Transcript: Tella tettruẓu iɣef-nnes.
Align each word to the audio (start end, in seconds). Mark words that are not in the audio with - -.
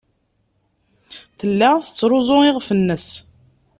Tella 1.39 1.69
tettruẓu 1.85 2.39
iɣef-nnes. 2.49 3.07